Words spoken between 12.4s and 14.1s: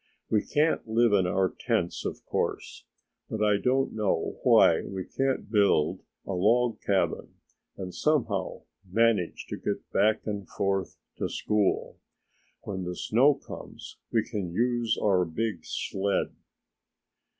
When the snow comes